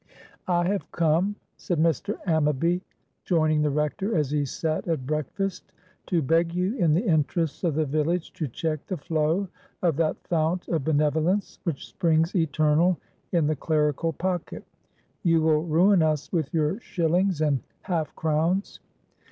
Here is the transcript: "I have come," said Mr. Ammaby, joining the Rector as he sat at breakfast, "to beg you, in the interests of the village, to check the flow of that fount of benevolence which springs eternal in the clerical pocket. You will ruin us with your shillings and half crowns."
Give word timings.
"I 0.47 0.65
have 0.65 0.91
come," 0.91 1.35
said 1.57 1.77
Mr. 1.77 2.17
Ammaby, 2.25 2.81
joining 3.23 3.61
the 3.61 3.69
Rector 3.69 4.17
as 4.17 4.31
he 4.31 4.45
sat 4.45 4.87
at 4.87 5.05
breakfast, 5.05 5.71
"to 6.07 6.23
beg 6.23 6.55
you, 6.55 6.75
in 6.77 6.95
the 6.95 7.05
interests 7.05 7.63
of 7.63 7.75
the 7.75 7.85
village, 7.85 8.33
to 8.33 8.47
check 8.47 8.83
the 8.87 8.97
flow 8.97 9.47
of 9.83 9.97
that 9.97 10.17
fount 10.25 10.67
of 10.69 10.85
benevolence 10.85 11.59
which 11.65 11.85
springs 11.87 12.33
eternal 12.35 12.97
in 13.31 13.45
the 13.45 13.55
clerical 13.55 14.11
pocket. 14.11 14.63
You 15.21 15.43
will 15.43 15.61
ruin 15.65 16.01
us 16.01 16.31
with 16.31 16.51
your 16.51 16.79
shillings 16.79 17.39
and 17.39 17.61
half 17.81 18.15
crowns." 18.15 18.79